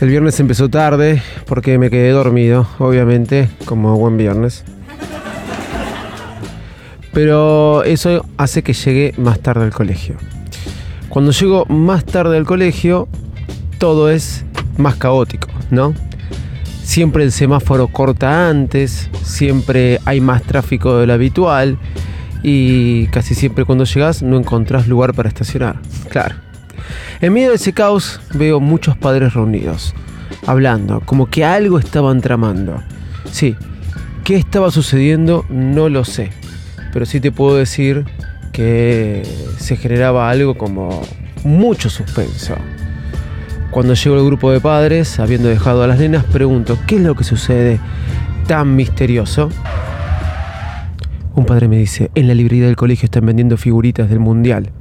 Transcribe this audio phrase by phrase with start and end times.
[0.00, 4.64] El viernes empezó tarde porque me quedé dormido, obviamente, como buen viernes.
[7.12, 10.16] Pero eso hace que llegue más tarde al colegio.
[11.10, 13.08] Cuando llego más tarde al colegio,
[13.76, 14.46] todo es
[14.78, 15.92] más caótico, ¿no?
[16.82, 21.76] Siempre el semáforo corta antes, siempre hay más tráfico de lo habitual
[22.42, 25.78] y casi siempre cuando llegas no encontrás lugar para estacionar.
[26.08, 26.49] Claro.
[27.20, 29.94] En medio de ese caos veo muchos padres reunidos,
[30.46, 32.82] hablando, como que algo estaban tramando.
[33.30, 33.56] Sí,
[34.24, 35.44] ¿qué estaba sucediendo?
[35.48, 36.30] No lo sé,
[36.92, 38.04] pero sí te puedo decir
[38.52, 39.22] que
[39.58, 41.02] se generaba algo como
[41.44, 42.56] mucho suspenso.
[43.70, 47.14] Cuando llego el grupo de padres, habiendo dejado a las nenas, pregunto, ¿qué es lo
[47.14, 47.78] que sucede
[48.46, 49.50] tan misterioso?
[51.36, 54.72] Un padre me dice, en la librería del colegio están vendiendo figuritas del mundial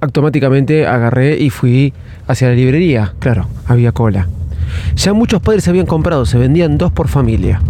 [0.00, 1.92] automáticamente agarré y fui
[2.26, 3.14] hacia la librería.
[3.18, 4.28] Claro, había cola.
[4.96, 7.60] Ya muchos padres se habían comprado, se vendían dos por familia.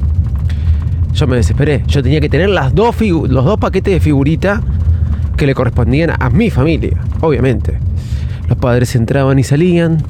[1.15, 1.83] Yo me desesperé.
[1.87, 4.63] Yo tenía que tener las dos los dos paquetes de figurita
[5.37, 7.79] que le correspondían a mi familia, obviamente.
[8.49, 10.03] Los padres entraban y salían,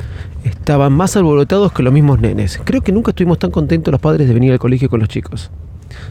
[0.44, 2.60] estaban más alborotados que los mismos nenes.
[2.64, 5.50] Creo que nunca estuvimos tan contentos los padres de venir al colegio con los chicos.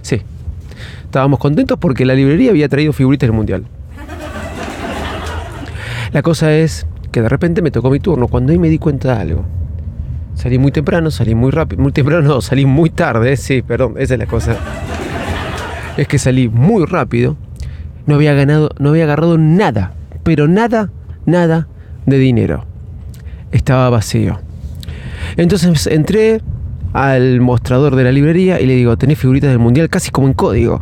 [0.01, 0.21] Sí,
[1.03, 3.65] estábamos contentos porque la librería había traído figuritas del mundial.
[6.11, 9.15] La cosa es que de repente me tocó mi turno, cuando ahí me di cuenta
[9.15, 9.45] de algo.
[10.33, 14.13] Salí muy temprano, salí muy rápido, muy temprano no, salí muy tarde, sí, perdón, esa
[14.13, 14.57] es la cosa.
[15.97, 17.35] Es que salí muy rápido,
[18.05, 19.93] no había ganado, no había agarrado nada,
[20.23, 20.91] pero nada,
[21.25, 21.67] nada
[22.05, 22.65] de dinero.
[23.51, 24.39] Estaba vacío.
[25.37, 26.41] Entonces entré,
[26.93, 29.89] al mostrador de la librería y le digo, ¿tenés figuritas del mundial?
[29.89, 30.81] Casi como en código.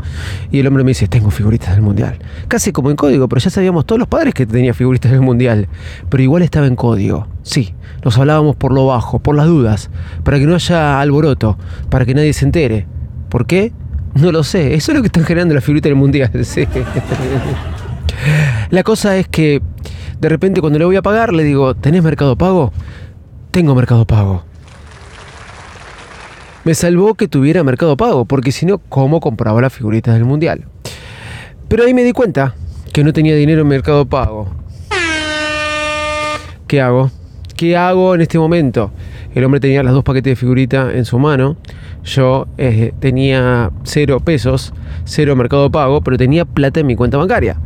[0.52, 2.20] Y el hombre me dice, tengo figuritas del mundial.
[2.48, 5.68] Casi como en código, pero ya sabíamos todos los padres que tenía figuritas del mundial.
[6.10, 7.28] Pero igual estaba en código.
[7.44, 9.90] Sí, nos hablábamos por lo bajo, por las dudas,
[10.24, 11.58] para que no haya alboroto,
[11.90, 12.88] para que nadie se entere.
[13.30, 13.74] ¿Por qué?
[14.16, 14.74] No lo sé.
[14.76, 16.32] Eso es lo que están generando las figuritas del mundial.
[18.70, 19.62] La cosa es que
[20.20, 22.74] de repente cuando le voy a pagar le digo, ¿tenés mercado pago?
[23.52, 24.47] Tengo mercado pago
[26.68, 30.66] me salvó que tuviera Mercado Pago, porque si no, ¿cómo compraba las figuritas del Mundial?
[31.70, 32.56] Pero ahí me di cuenta
[32.92, 34.50] que no tenía dinero en Mercado Pago.
[36.68, 37.10] ¿Qué hago?
[37.58, 38.92] ¿Qué hago en este momento?
[39.34, 41.58] El hombre tenía las dos paquetes de figuritas en su mano.
[42.04, 44.76] Yo eh, tenía cero pesos,
[45.06, 47.60] cero mercado pago, pero tenía plata en mi cuenta bancaria.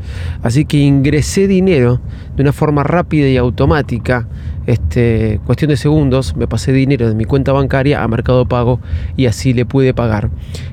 [0.44, 2.00] Así que ingresé dinero
[2.38, 4.30] de una forma rápida y automática
[4.66, 8.80] este, cuestión de segundos, me pasé dinero de mi cuenta bancaria a Mercado Pago
[9.18, 10.30] y así le pude pagar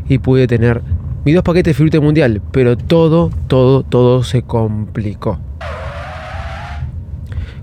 [0.08, 0.80] y pude tener
[1.24, 5.40] mis dos paquetes de figurita mundial, pero todo, todo, todo se complicó.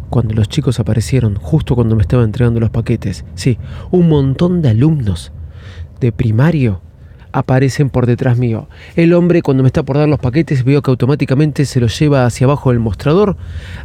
[0.09, 3.57] Cuando los chicos aparecieron, justo cuando me estaba entregando los paquetes, sí,
[3.91, 5.31] un montón de alumnos
[5.99, 6.81] de primario
[7.35, 8.69] aparecen por detrás mío.
[8.95, 12.25] El hombre cuando me está por dar los paquetes veo que automáticamente se los lleva
[12.25, 13.35] hacia abajo del mostrador,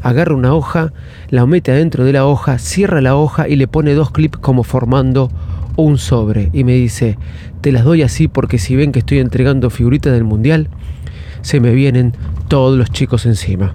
[0.03, 0.93] agarra una hoja,
[1.31, 4.63] la mete adentro de la hoja, cierra la hoja y le pone dos clips como
[4.63, 5.33] formando
[5.77, 7.19] un sobre y me dice,
[7.61, 10.69] te las doy así porque si ven que estoy entregando figuritas del mundial,
[11.43, 12.13] se me vienen
[12.47, 13.75] todos los chicos encima.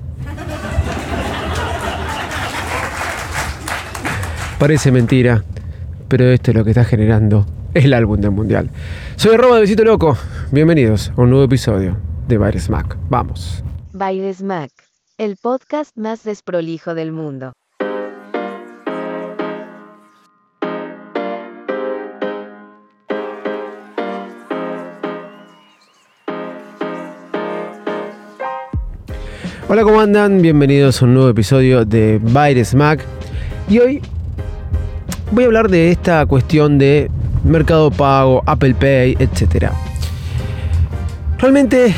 [4.60, 5.44] Parece mentira,
[6.08, 8.70] pero esto es lo que está generando el álbum del mundial.
[9.18, 10.18] Soy arroba de Besito Loco.
[10.50, 11.98] Bienvenidos a un nuevo episodio
[12.30, 12.98] de Baires Mac.
[13.10, 13.66] Vamos.
[13.92, 14.72] Baires Mac,
[15.18, 17.52] el podcast más desprolijo del mundo.
[29.68, 30.42] Hola, ¿cómo andan?
[30.42, 33.04] Bienvenidos a un nuevo episodio de Baires Mac.
[33.68, 34.02] Y hoy
[35.32, 37.10] voy a hablar de esta cuestión de
[37.44, 39.72] Mercado Pago, Apple Pay, etc.
[41.38, 41.94] Realmente,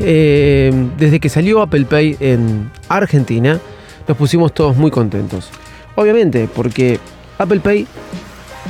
[0.00, 3.58] eh, desde que salió Apple Pay en Argentina,
[4.06, 5.50] nos pusimos todos muy contentos.
[5.96, 7.00] Obviamente, porque
[7.38, 7.86] Apple Pay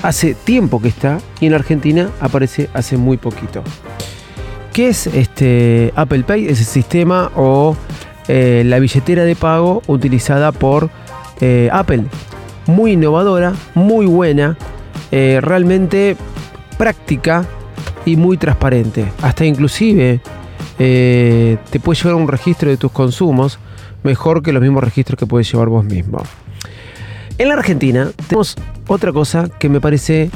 [0.02, 3.62] hace tiempo que está y en Argentina aparece hace muy poquito.
[4.72, 6.46] ¿Qué es este Apple Pay?
[6.46, 7.76] Es el sistema o
[8.28, 10.90] eh, la billetera de pago utilizada por
[11.40, 12.04] eh, Apple.
[12.66, 14.56] Muy innovadora, muy buena,
[15.10, 16.16] eh, realmente
[16.78, 17.44] práctica
[18.04, 19.06] y muy transparente.
[19.22, 20.20] Hasta inclusive
[20.78, 23.58] eh, te puede llevar un registro de tus consumos
[24.02, 26.22] mejor que los mismos registros que puedes llevar vos mismo.
[27.38, 30.30] En la Argentina tenemos otra cosa que me parece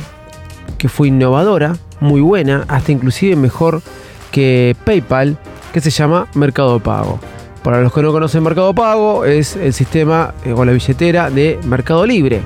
[0.77, 3.83] que fue innovadora, muy buena, hasta inclusive mejor
[4.31, 5.39] que PayPal,
[5.73, 7.21] que se llama Mercado Pago.
[7.63, 11.59] Para los que no conocen Mercado Pago, es el sistema eh, o la billetera de
[11.65, 12.41] Mercado Libre.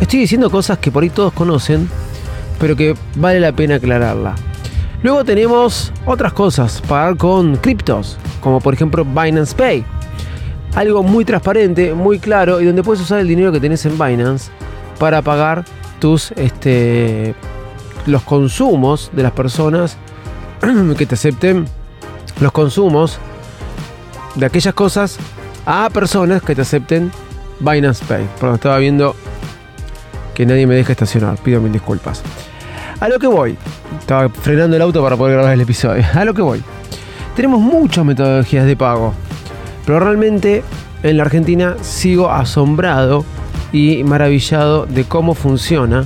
[0.00, 1.88] estoy diciendo cosas que por ahí todos conocen,
[2.60, 4.36] pero que vale la pena aclararla.
[5.02, 9.84] Luego tenemos otras cosas, pagar con criptos, como por ejemplo Binance Pay.
[10.76, 14.52] Algo muy transparente, muy claro y donde puedes usar el dinero que tenés en Binance
[15.00, 15.64] para pagar
[15.98, 17.34] tus este
[18.06, 19.96] los consumos de las personas
[20.96, 21.66] que te acepten
[22.40, 23.18] los consumos
[24.40, 25.18] de aquellas cosas
[25.66, 27.12] a personas que te acepten
[27.60, 28.26] Binance Pay.
[28.40, 29.14] Perdón, estaba viendo
[30.34, 31.36] que nadie me deja estacionar.
[31.38, 32.22] Pido mil disculpas.
[32.98, 33.56] A lo que voy.
[33.98, 36.04] Estaba frenando el auto para poder grabar el episodio.
[36.14, 36.62] A lo que voy.
[37.36, 39.14] Tenemos muchas metodologías de pago.
[39.84, 40.62] Pero realmente
[41.02, 43.24] en la Argentina sigo asombrado
[43.72, 46.04] y maravillado de cómo funciona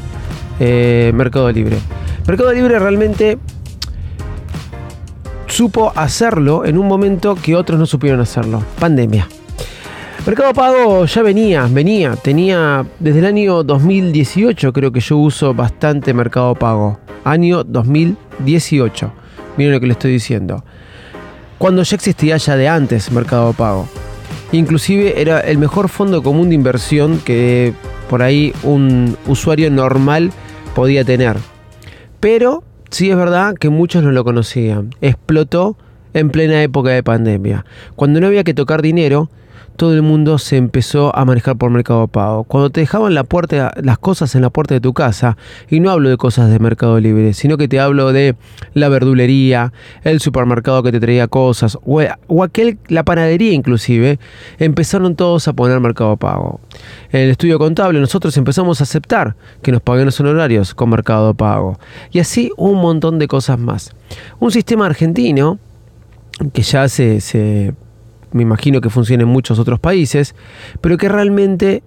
[0.59, 1.79] eh, Mercado Libre.
[2.27, 3.39] Mercado Libre realmente
[5.55, 8.61] supo hacerlo en un momento que otros no supieron hacerlo.
[8.81, 9.29] Pandemia.
[10.27, 16.13] Mercado Pago ya venía, venía, tenía desde el año 2018 creo que yo uso bastante
[16.13, 16.99] Mercado Pago.
[17.23, 19.13] Año 2018.
[19.57, 20.65] Miren lo que le estoy diciendo.
[21.59, 23.89] Cuando ya existía ya de antes Mercado Pago.
[24.51, 27.73] Inclusive era el mejor fondo común de inversión que
[28.11, 30.33] por ahí un usuario normal
[30.75, 31.37] podía tener.
[32.19, 34.91] Pero sí es verdad que muchos no lo conocían.
[35.01, 35.77] Explotó
[36.13, 37.65] en plena época de pandemia.
[37.97, 39.31] Cuando no había que tocar dinero,
[39.77, 42.45] todo el mundo se empezó a manejar por Mercado Pago.
[42.45, 45.37] Cuando te dejaban las cosas en la puerta de tu casa,
[45.69, 48.37] y no hablo de cosas de Mercado Libre, sino que te hablo de
[48.75, 49.73] la verdulería,
[50.03, 54.19] el supermercado que te traía cosas, o, o aquel, la panadería inclusive,
[54.59, 56.61] empezaron todos a poner Mercado Pago.
[57.11, 61.35] En el estudio contable nosotros empezamos a aceptar que nos paguen los honorarios con Mercado
[61.35, 61.79] Pago.
[62.13, 63.95] Y así un montón de cosas más.
[64.39, 65.59] Un sistema argentino
[66.53, 67.21] que ya se
[68.35, 70.35] me imagino que funciona en muchos otros países,
[70.81, 71.85] pero que realmente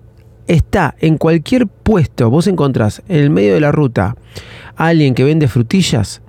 [0.48, 4.16] está en cualquier puesto, vos encontrás en el medio de la ruta
[4.78, 6.22] a alguien que vende frutillas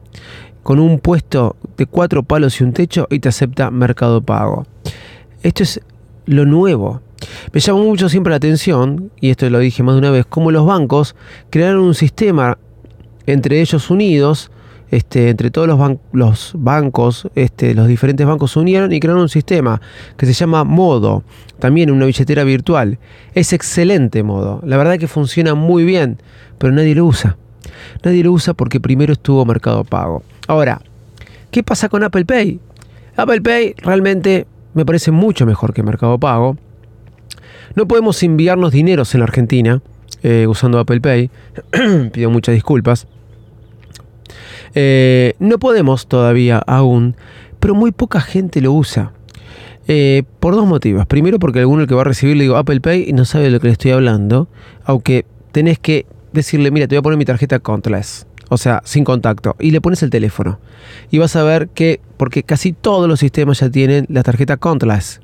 [0.64, 4.66] con un puesto de cuatro palos y un techo y te acepta Mercado Pago.
[5.44, 5.80] Esto es
[6.26, 7.00] lo nuevo.
[7.52, 10.50] Me llamó mucho siempre la atención, y esto lo dije más de una vez, cómo
[10.50, 11.14] los bancos
[11.50, 12.58] crearon un sistema
[13.26, 14.50] entre ellos unidos
[14.90, 15.68] este, entre todos
[16.12, 19.80] los, bancos, este, los diferentes bancos se unieron y crearon un sistema
[20.16, 21.24] que se llama Modo,
[21.58, 22.98] también una billetera virtual.
[23.34, 26.18] Es excelente Modo, la verdad que funciona muy bien,
[26.58, 27.36] pero nadie lo usa.
[28.02, 30.22] Nadie lo usa porque primero estuvo Mercado Pago.
[30.46, 30.80] Ahora,
[31.50, 32.60] ¿qué pasa con Apple Pay?
[33.16, 36.56] Apple Pay realmente me parece mucho mejor que Mercado Pago.
[37.74, 39.82] No podemos enviarnos dineros en la Argentina
[40.22, 41.30] eh, usando Apple Pay.
[42.12, 43.06] Pido muchas disculpas.
[44.80, 47.16] Eh, no podemos todavía aún,
[47.58, 49.12] pero muy poca gente lo usa.
[49.88, 51.04] Eh, por dos motivos.
[51.06, 53.46] Primero, porque alguno el que va a recibir le digo Apple Pay y no sabe
[53.46, 54.46] de lo que le estoy hablando.
[54.84, 58.28] Aunque tenés que decirle, mira, te voy a poner mi tarjeta contactless.
[58.50, 59.56] O sea, sin contacto.
[59.58, 60.60] Y le pones el teléfono.
[61.10, 65.20] Y vas a ver que, porque casi todos los sistemas ya tienen la tarjeta contactless.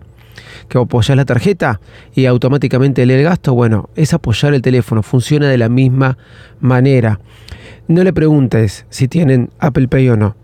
[0.69, 1.81] Que apoyas la tarjeta
[2.13, 3.55] y automáticamente lee el gasto.
[3.55, 5.05] Bueno, es apoyar el teléfono.
[5.05, 6.19] Funciona de la misma
[6.59, 7.21] manera.
[7.87, 10.37] No le preguntes si tienen Apple Pay o no.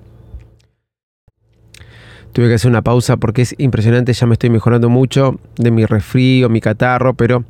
[2.33, 5.85] Tuve que hacer una pausa porque es impresionante, ya me estoy mejorando mucho de mi
[5.85, 7.45] resfrío, mi catarro, pero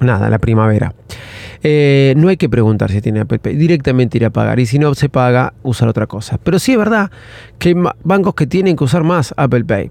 [0.00, 0.94] nada, la primavera.
[1.62, 4.78] Eh, no hay que preguntar si tiene Apple Pay, directamente ir a pagar y si
[4.78, 6.38] no se paga, usar otra cosa.
[6.42, 7.10] Pero sí es verdad
[7.58, 9.90] que hay bancos que tienen que usar más Apple Pay.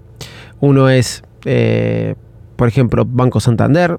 [0.60, 2.16] Uno es, eh,
[2.56, 3.98] por ejemplo, Banco Santander,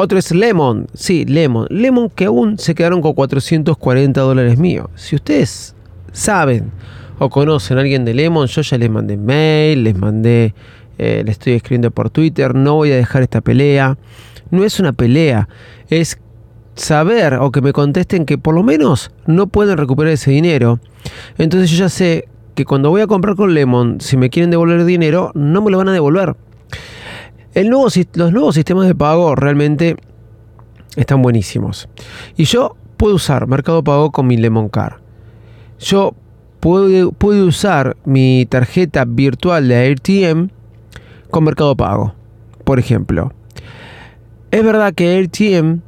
[0.00, 0.86] otro es Lemon.
[0.94, 1.66] Sí, Lemon.
[1.70, 4.86] Lemon que aún se quedaron con 440 dólares míos.
[4.94, 5.74] Si ustedes
[6.12, 6.70] saben
[7.18, 10.54] o conocen a alguien de Lemon, yo ya les mandé mail, les mandé,
[10.98, 13.98] eh, les estoy escribiendo por Twitter, no voy a dejar esta pelea.
[14.52, 15.48] No es una pelea,
[15.88, 16.20] es
[16.76, 20.78] saber o que me contesten que por lo menos no pueden recuperar ese dinero.
[21.38, 24.84] Entonces yo ya sé que cuando voy a comprar con Lemon, si me quieren devolver
[24.84, 26.36] dinero, no me lo van a devolver
[27.64, 29.96] los nuevos sistemas de pago realmente
[30.96, 31.88] están buenísimos.
[32.36, 34.94] Y yo puedo usar Mercado Pago con mi Lemon Card.
[35.78, 36.14] Yo
[36.60, 40.48] puedo, puedo usar mi tarjeta virtual de AirTM
[41.30, 42.14] con Mercado Pago,
[42.64, 43.32] por ejemplo.
[44.50, 45.80] Es verdad que AirTM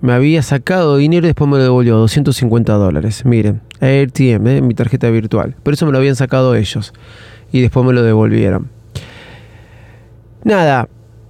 [0.00, 3.24] me había sacado dinero y después me lo devolvió 250 dólares.
[3.24, 5.54] Miren, AirTM, eh, mi tarjeta virtual.
[5.62, 6.92] Pero eso me lo habían sacado ellos
[7.52, 8.70] y después me lo devolvieron.
[10.44, 10.88] Nada,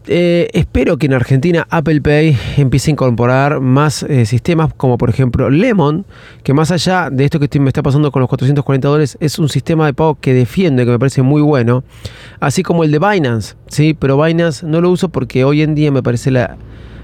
[0.09, 5.11] eh, espero que en Argentina Apple Pay empiece a incorporar más eh, sistemas como por
[5.11, 6.05] ejemplo Lemon,
[6.43, 9.49] que más allá de esto que me está pasando con los 440 dólares, es un
[9.49, 11.85] sistema de pago que defiende, que me parece muy bueno,
[12.41, 13.97] así como el de Binance, ¿sí?
[13.99, 16.57] pero Binance no lo uso porque hoy en día me parece la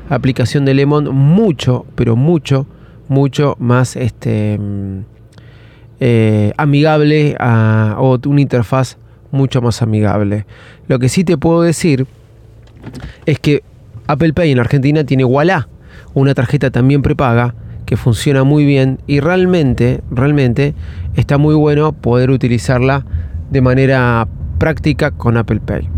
[0.09, 2.67] aplicación de Lemon mucho, pero mucho,
[3.09, 4.99] mucho más este, mm,
[6.01, 8.99] eh, amigable a, o una interfaz
[9.31, 10.47] mucho más amigable.
[10.89, 12.07] Lo que sí te puedo decir
[13.27, 13.63] es que
[14.07, 15.69] Apple Pay en Argentina tiene Walla,
[16.15, 17.55] una tarjeta también prepaga
[17.87, 20.75] que funciona muy bien y realmente, realmente
[21.15, 23.05] está muy bueno poder utilizarla
[23.51, 24.27] de manera
[24.59, 25.89] práctica con Apple Pay.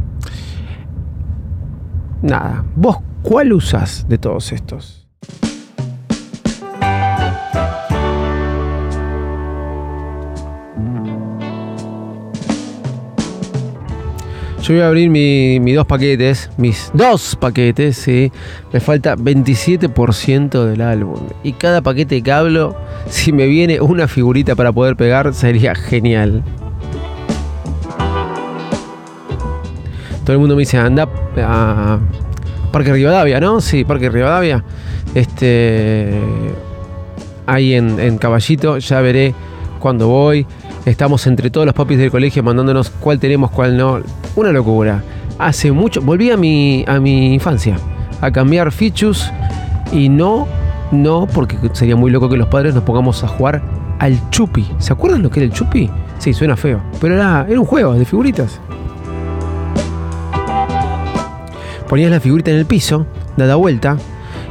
[2.22, 5.03] Nada, vos cuál usas de todos estos?
[14.64, 18.32] Yo voy a abrir mis dos paquetes, mis dos paquetes, ¿sí?
[18.72, 21.20] Me falta 27% del álbum.
[21.42, 22.74] Y cada paquete que hablo,
[23.10, 26.42] si me viene una figurita para poder pegar, sería genial.
[30.24, 31.10] Todo el mundo me dice, anda
[31.42, 31.98] a
[32.72, 33.60] Parque Rivadavia, ¿no?
[33.60, 34.64] Sí, Parque Rivadavia.
[35.14, 36.10] Este.
[37.44, 39.34] Ahí en, en Caballito, ya veré
[39.78, 40.46] cuando voy.
[40.86, 44.00] Estamos entre todos los papis del colegio mandándonos cuál tenemos, cuál no.
[44.36, 45.02] Una locura.
[45.38, 46.00] Hace mucho.
[46.00, 47.76] Volví a mi, a mi infancia.
[48.20, 49.30] A cambiar fichus.
[49.92, 50.46] Y no,
[50.90, 53.62] no, porque sería muy loco que los padres nos pongamos a jugar
[53.98, 54.66] al chupi.
[54.78, 55.90] ¿Se acuerdan lo que era el chupi?
[56.18, 56.80] Sí, suena feo.
[57.00, 58.60] Pero era, era un juego de figuritas.
[61.88, 63.98] Ponías la figurita en el piso, dada vuelta,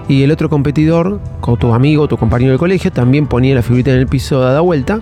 [0.07, 3.91] y el otro competidor, con tu amigo, tu compañero del colegio, también ponía la figurita
[3.91, 4.99] en el piso dada vuelta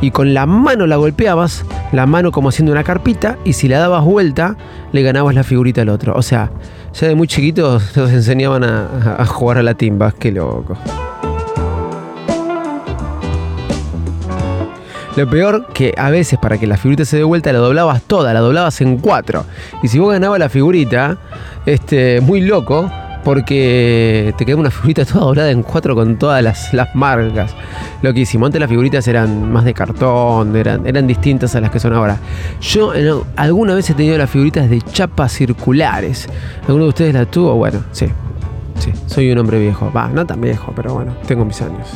[0.00, 3.78] y con la mano la golpeabas, la mano como haciendo una carpita y si la
[3.78, 4.56] dabas vuelta
[4.92, 6.14] le ganabas la figurita al otro.
[6.16, 6.50] O sea,
[6.94, 10.78] ya de muy chiquitos nos enseñaban a, a jugar a la timba, qué loco.
[15.16, 18.32] Lo peor que a veces para que la figurita se dé vuelta la doblabas toda,
[18.32, 19.44] la doblabas en cuatro.
[19.82, 21.18] Y si vos ganabas la figurita,
[21.66, 22.88] este, muy loco,
[23.28, 27.54] porque te quedaba una figurita toda doblada en cuatro con todas las, las marcas.
[28.00, 28.46] Loquísimo.
[28.46, 32.16] Antes las figuritas eran más de cartón, eran, eran distintas a las que son ahora.
[32.62, 36.26] Yo en, alguna vez he tenido las figuritas de chapas circulares.
[36.62, 37.54] ¿Alguno de ustedes las tuvo?
[37.56, 38.06] Bueno, sí.
[38.78, 39.92] Sí, soy un hombre viejo.
[39.94, 41.86] Va, no tan viejo, pero bueno, tengo mis años.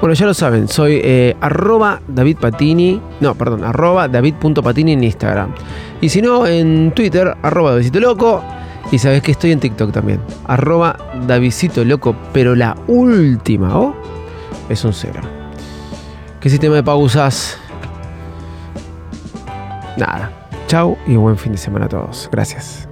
[0.00, 2.38] Bueno, ya lo saben, soy eh, arroba David
[3.20, 5.52] no, perdón, arroba David.patini en Instagram.
[6.00, 8.42] Y si no, en Twitter, arroba Davidito Loco.
[8.90, 13.94] Y sabes que estoy en TikTok también, arroba Davidito Loco, pero la última O
[14.68, 15.20] es un cero.
[16.40, 17.58] ¿Qué sistema de pago usas?
[19.96, 20.32] Nada.
[20.66, 22.28] Chau y buen fin de semana a todos.
[22.32, 22.89] Gracias.